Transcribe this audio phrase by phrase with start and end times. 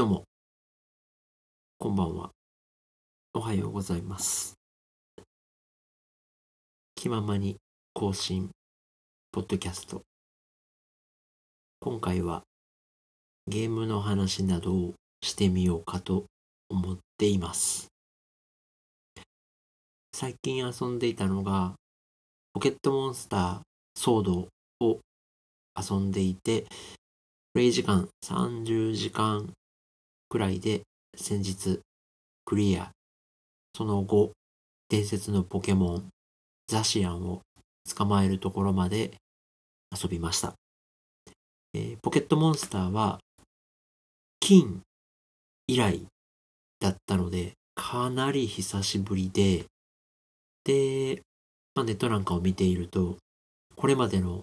[0.00, 0.24] どうも、
[1.76, 2.30] こんばんは。
[3.34, 4.54] おはようございます。
[6.94, 7.58] 気ままに
[7.92, 8.48] 更新、
[9.30, 10.00] ポッドキャスト。
[11.80, 12.44] 今回は
[13.46, 16.24] ゲームの話などをしてみようかと
[16.70, 17.88] 思っています。
[20.14, 21.74] 最近遊んでいたのが、
[22.54, 23.60] ポケットモンスター
[23.94, 24.48] ソード
[24.80, 25.00] を
[25.78, 26.64] 遊んでいて、
[27.52, 29.52] プレイ時間30時間
[30.30, 30.82] くらいで
[31.16, 31.80] 先日
[32.46, 32.92] クリア。
[33.76, 34.30] その後、
[34.88, 36.08] 伝説のポケモン
[36.68, 37.42] ザシアンを
[37.96, 39.12] 捕まえるところまで
[39.92, 40.54] 遊びました。
[41.74, 43.18] えーポケットモンスターは
[44.40, 44.80] 金
[45.66, 46.06] 以来
[46.80, 49.66] だったので、かなり久しぶりで、
[50.64, 51.22] で、
[51.74, 53.16] まあ、ネットなんかを見ていると、
[53.74, 54.42] これまでの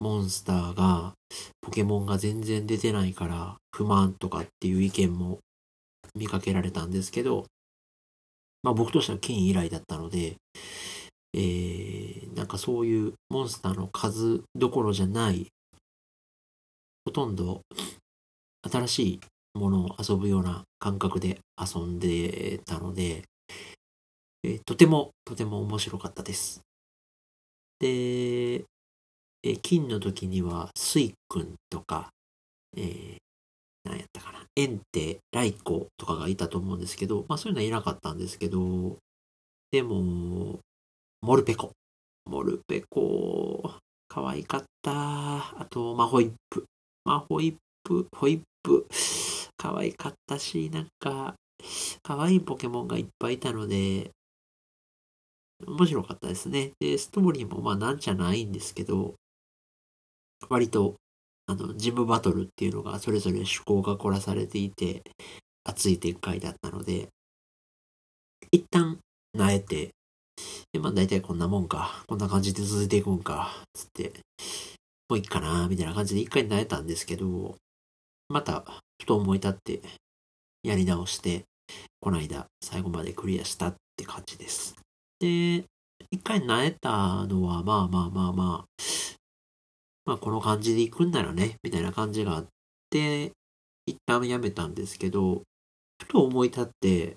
[0.00, 1.14] モンスターが、
[1.60, 5.38] ポケモンが全然出てないから不満とかっていう意見も
[6.14, 7.46] 見かけられたんですけど、
[8.62, 10.36] まあ僕としては金以来だったので、
[11.34, 15.48] えー、なんかそういうモンスターの数どころじゃない、
[17.04, 17.62] ほとんど
[18.70, 19.20] 新しい
[19.54, 23.24] ものを遊ぶような感覚で遊んでたので、
[24.42, 26.60] えーとてもとても面白かったです。
[27.80, 28.64] で、
[29.46, 32.08] え金の時にはスイ君とか、
[32.74, 33.16] えー、
[33.84, 38.96] 何やったかな、エンテ、ライコとかがいたと思うんですけど、まあそういうのはいなかったんですけど、
[39.70, 40.60] でも、
[41.20, 41.72] モルペコ。
[42.24, 43.74] モルペコ、
[44.08, 44.90] 可愛かった。
[44.90, 46.64] あと、マホイップ。
[47.04, 48.86] マホイップ、ホイップ、
[49.58, 51.34] 可愛かったし、なんか、
[52.02, 54.10] 可愛いポケモンがいっぱいいたので、
[55.66, 56.70] 面白かったですね。
[56.80, 59.14] で、ストーリーもまあなんじゃないんですけど、
[60.48, 60.96] 割と、
[61.46, 65.02] あの、ジムバトルっていうのがそれぞれ趣向が凝らされていて、
[65.64, 67.08] 熱い展開だったので、
[68.50, 68.98] 一旦、
[69.36, 69.94] 慣えて、
[70.72, 74.12] で、まあ大体こんなもんか、こんな感じで続いていくんか、つって、
[75.08, 77.56] もういいかな、みたいな感じで一回慣れたんですけど、
[78.28, 78.64] また、
[79.00, 79.82] ふと思い立って、
[80.62, 81.44] やり直して、
[82.00, 84.76] この間、最後までクリアしたって感じです。
[85.20, 85.64] で、
[86.10, 88.84] 一回慣れたのは、まあまあまあまあ、
[90.04, 92.46] まあこの感じで行くんならね、みたいな感じがあっ
[92.90, 93.32] て、
[93.86, 95.42] 一旦やめたんですけど、
[96.00, 97.16] ふと思い立って、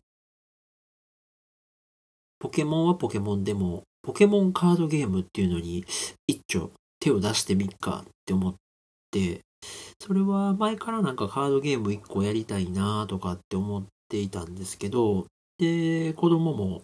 [2.39, 5.85] ポケモンはポケモンでも、ポケモンカードゲームっていうのに
[6.27, 8.55] 一丁手を出してみっかって思っ
[9.11, 9.41] て、
[9.99, 15.25] それは前からなんかカードゲーム一個やりたいなとかって思っていたんですけど、
[15.57, 16.83] で、子供も、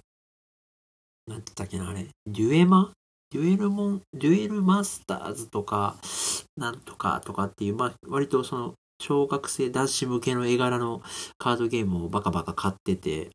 [1.27, 2.91] なんて言ったっけな、あれ、デュエマ
[3.33, 5.95] デュエルモン、デュエルマスターズとか、
[6.55, 11.01] なんとかとかっていう、まあ、割とその、小学生男子向けの絵柄の
[11.39, 13.31] カードゲームをバカバカ買ってて、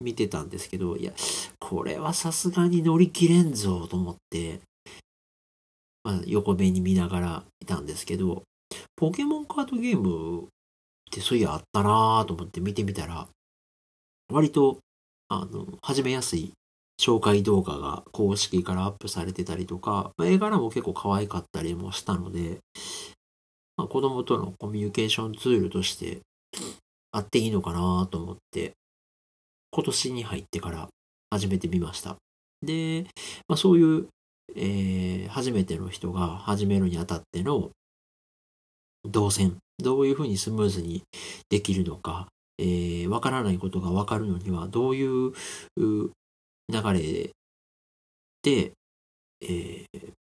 [0.00, 1.12] 見てたんですけど、いや、
[1.58, 4.60] これはさすがに乗り切れんぞと思って、
[6.04, 8.42] まあ、横目に見ながらいたんですけど、
[8.96, 10.46] ポケモンカードゲームっ
[11.10, 13.26] てそういやあったなぁと思って見てみたら、
[14.30, 14.78] 割と、
[15.30, 16.52] あの、始めやすい
[17.00, 22.58] 紹介動画が公式からアップされてたりとか、まあ、絵柄も結構可愛かったりもしたので、
[23.76, 26.20] まあ、子供とのコミュニケーションツールとして
[27.12, 28.72] あっていいのかなと思って、
[29.70, 30.88] 今年に入ってから
[31.30, 32.16] 始めてみました。
[32.62, 33.06] で、
[33.46, 34.08] まあ、そういう、
[34.56, 37.70] えー初めての人が始めるにあたっての
[39.04, 41.02] 動線、どういうふうにスムーズに
[41.50, 42.28] できるのか、
[42.58, 45.32] えーわからないことがわかるのにはどういう
[46.68, 47.30] 流れ
[48.42, 48.72] で、
[49.42, 50.12] えー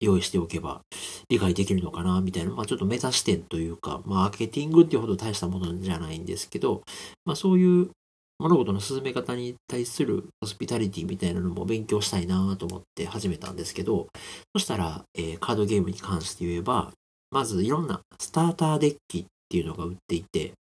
[0.00, 0.82] 用意しておけば
[1.30, 6.82] 理解できるのかなみたいな、まあ、ちょっとメタ視点というか、マーケティングっていうほど大したものじゃないんですけど、
[7.24, 7.90] まあ、そういう
[8.38, 14.08] 物事の進め方に対するホスピタリティみたいなのも勉強したいなと思って始めたんですけど、
[14.54, 16.92] そしたら、えーカードゲームに関して言えば、
[17.30, 20.52] まずいろんなスターターデッキっていうのが売っていて、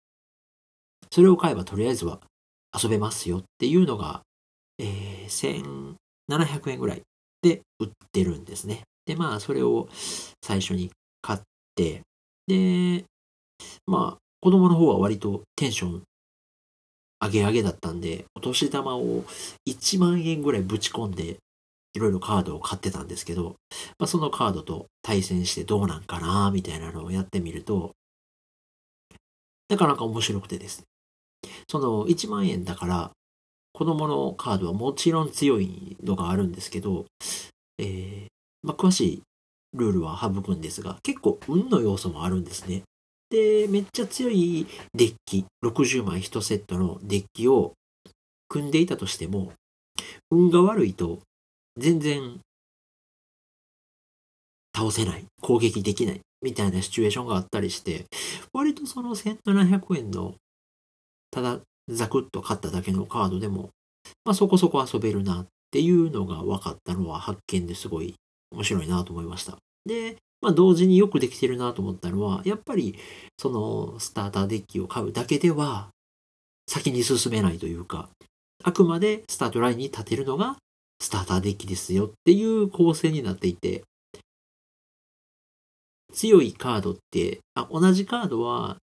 [1.11, 2.19] それを買えばとりあえずは
[2.81, 4.21] 遊べますよっていうのが、
[4.77, 7.01] えー1700円ぐらい
[7.41, 8.83] で売ってるんですね。
[9.05, 9.87] で、まあ、それを
[10.43, 10.91] 最初に
[11.21, 11.39] 買っ
[11.75, 12.01] て、
[12.47, 13.05] で、
[13.87, 16.03] まあ、子供の方は割とテンション
[17.23, 19.23] 上げ上げだったんで、お年玉を
[19.65, 21.37] 1万円ぐらいぶち込んで、
[21.93, 23.55] いろいろカードを買ってたんですけど、
[23.97, 27.91] まあ、そのカードと対戦してどうなんかな、みたいなのをやってみると、
[29.69, 30.85] なかなか面白くてですね。
[31.69, 33.11] その1万円だから、
[33.75, 37.05] 子供のカードはもちろん強いのがあるんですけど、
[37.77, 38.27] えー
[38.63, 39.21] まあ、詳しい
[39.73, 42.83] ルールは省くんですが、結構運の要素もあるんですね。
[43.29, 47.73] で、めっちゃ強いデッキ、60枚1セットのデッキを
[48.47, 49.51] 組んでいたとしても、
[50.31, 51.19] 運が悪いと
[51.75, 52.39] 全然
[54.73, 58.05] 倒せない、攻撃できない、みたいなシチュエーションがあったりして、
[58.53, 60.35] 割とその1700円の、
[61.29, 61.59] ただ
[61.89, 63.69] ザクッと買っただけのカードでも、
[64.23, 68.15] まあそこそこ遊べるなっていうのが分かったのは発見ですごい
[68.51, 69.57] 面白いなと思いました。
[69.85, 72.97] で、まあ同時によくできてるなと思ったのは、やっぱり
[73.37, 75.89] そのスターターデッキを買うだけでは
[76.67, 78.09] 先に進めないというか、
[78.63, 80.57] あくまでスタートラインに立てるのが
[80.99, 83.83] スターターデッキですよっていう構成になっていて、
[86.13, 88.77] 強いカードって、あ同じカードは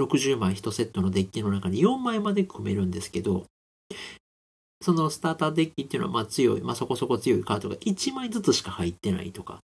[0.00, 3.44] 60枚1セットのデッキの中に4枚まで組めるんですけど、
[4.80, 9.54] そのスターターデッキっていうのはまあ強い、まあそこそこ強いカードが1枚ずつしか入ってないとか。
[9.54, 9.58] っ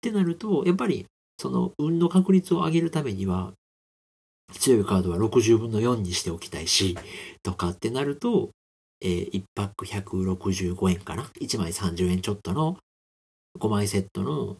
[0.00, 1.06] てなると、やっぱり
[1.38, 3.52] その運の確率を上げるためには、
[4.52, 6.96] 強いカードは60分の4にしておきたいし、
[7.42, 8.50] とかってなると、
[9.00, 12.76] えー、1パック165円かな ?1 枚30円ちょっとの
[13.58, 14.56] 5枚セットの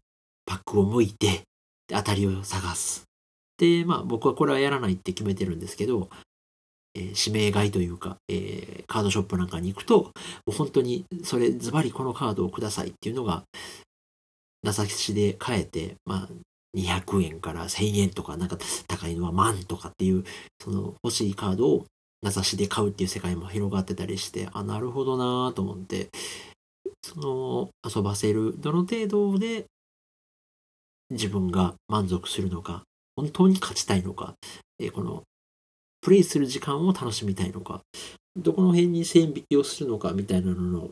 [0.47, 1.43] パックを剥いて、
[1.89, 3.12] 当たりを探す。
[3.63, 6.09] で、まあ僕はこれはやらないって決めてるんですけど、
[6.97, 10.11] えー、指名買いというか、えー、カードショップなんかに行くと、も
[10.49, 13.45] う本当にそれズバリこのカードをくださいっていうのが、
[14.65, 16.29] 名指しで買えて、まあ
[16.77, 20.25] 200円から1000円とか、なんか高いのは万とかっていう、
[20.61, 21.85] その欲しいカードを
[22.21, 26.09] 名指しで買うっていう世界も広がってたりして、あ、なるほどなぁと思って、
[27.05, 29.67] その遊ばせる、どの程度で
[31.11, 32.83] 自分が満足するのか、
[33.17, 34.35] 本当に勝ちたいのか、
[34.79, 35.23] えこの
[36.01, 37.81] プレイする時間を楽しみたいのか、
[38.37, 40.91] どこの辺に線引きをするのかみたいなのの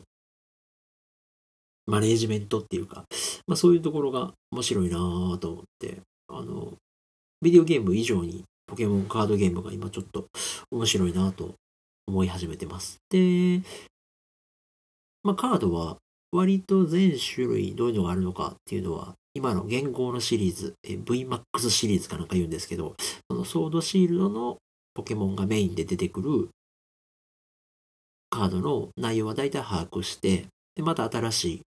[1.87, 3.05] マネージメントっていうか、
[3.47, 6.73] まあそういうところが面白いなぁと思って、あの、
[7.41, 10.27] ビデオゲーム以上にポケモンカードゲームが今ちょっと
[10.71, 11.55] 面白いなぁと
[12.07, 12.97] 思い始めてます。
[13.09, 13.61] で、
[15.23, 15.97] まあカードは
[16.31, 22.95] 割と全種類どういうのがあるのかっていうのは今の現行のシリーズ、VMAX シリーズかなんか言うんですけど、
[23.29, 24.57] そのソードシールドの
[24.93, 26.49] ポケモンがメインで出てくる
[28.29, 31.61] カードの内容は大体把握して、で、また新しい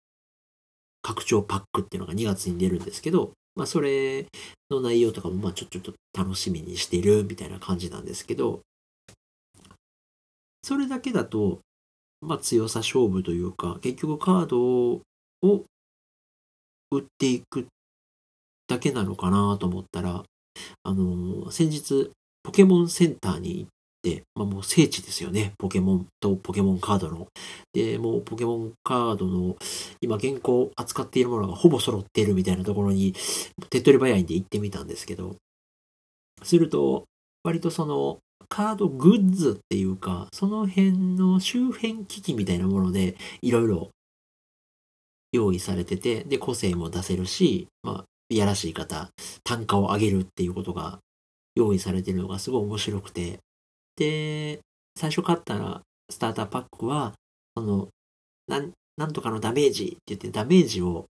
[1.03, 4.27] 拡張パックっていうのが2月に出るんですけど、まあそれ
[4.71, 8.61] の内容とかもまあちょちょっと楽しみにしてるみたいな感じなんですけど、
[10.63, 11.61] それだけだと、
[12.21, 15.03] まあ強さ勝負というか、結局カード
[15.43, 15.65] を
[16.91, 17.67] 売っていく
[18.69, 20.23] だけなのかなと思ったら、
[20.83, 22.11] あの先日、
[22.43, 23.71] ポケモンセンターに行っ
[24.03, 25.53] て、まあ、もう聖地ですよね。
[25.59, 27.27] ポケモンとポケモンカードの。
[27.73, 29.57] で、もうポケモンカードの、
[30.01, 33.15] 今現行扱っているものがほぼ揃っているみたいなところに、
[33.69, 35.37] 手っ取り早いんで行ってみたんですけど、
[36.43, 37.05] すると、
[37.43, 43.91] 割とその、カードグッズっていうか、その辺の周辺機器みたいなもので、いろいろ
[45.32, 49.11] 用意されてて、で、個性も出せるし、まあ、いやらしい方、
[49.44, 51.00] 単価を上げるっていうことが
[51.55, 53.41] 用意されてるのがすごい面白くて、
[53.97, 54.61] で、
[54.97, 57.15] 最初買ったら、スターターパックは、
[57.56, 57.88] その、
[58.47, 61.06] なん、なんとかのダメージって言ってダメージを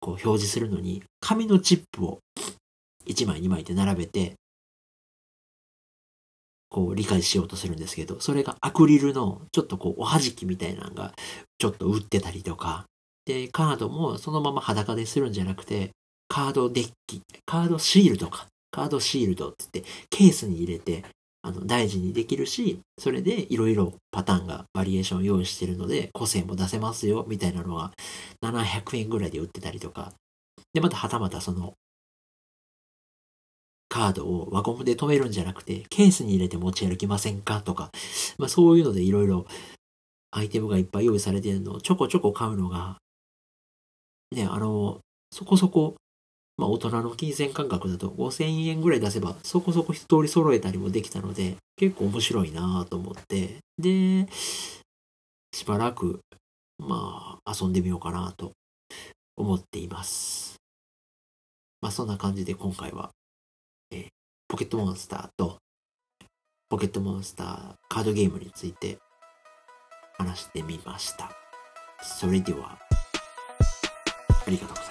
[0.00, 2.20] こう表示するのに、紙のチップを
[3.06, 4.34] 1枚2枚で並べて、
[6.70, 11.12] こう理解しようとするんですけど、それがアクリルのちょっとこうおはじきみたいなのが
[11.58, 12.86] ちょっと売ってたりとか、
[13.26, 15.90] で、カードもそのまま裸でするんじゃなくて、
[16.28, 21.04] カードデッキ、カードシールドか、カードシールドって言って、ケースに入れて、
[21.42, 27.92] あの、大事にできるし、それでいろいろパターンが、バリエーション用意してるので、個性も出せますよ、みたいなのは、
[28.42, 30.12] 700円ぐらいで売ってたりとか、
[30.74, 31.74] で、またはたまたその、
[33.90, 37.90] カードを輪ゴムで止めるんじゃなくて、ケースに入れて持ち歩きませんかとか、
[38.38, 39.46] まあそういうのでいろいろ
[40.30, 42.98] アイテムがいっぱい用意されてるのをちょこちょこ買うのが、
[44.30, 45.00] ね、あの、
[45.32, 45.96] そこそこ、
[46.56, 54.28] まあ大人の金銭感覚だと5000円ぐらい出せばそこそこ一通り揃えたりもできたので、結構面白いなと思って、で、
[55.52, 56.20] しばらく、
[56.78, 58.52] まあ遊んでみようかなと
[59.36, 60.54] 思っています。
[61.80, 63.10] まあそんな感じで今回は
[64.50, 65.58] ポケットモンスターと
[66.68, 68.98] ポケットモンスターカードゲームについて
[70.18, 71.30] 話してみました。
[72.02, 72.76] それでは、
[74.44, 74.89] ありがとうございます。